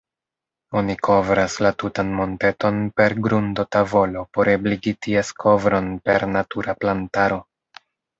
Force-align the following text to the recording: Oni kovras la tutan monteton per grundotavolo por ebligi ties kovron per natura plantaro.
Oni 0.79 0.93
kovras 1.07 1.57
la 1.65 1.71
tutan 1.83 2.07
monteton 2.19 2.79
per 3.01 3.15
grundotavolo 3.27 4.23
por 4.37 4.51
ebligi 4.55 4.95
ties 5.09 5.29
kovron 5.45 5.93
per 6.09 6.27
natura 6.37 6.77
plantaro. 6.85 7.39